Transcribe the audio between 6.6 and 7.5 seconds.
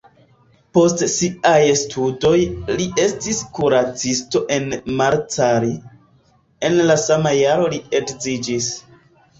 en la sama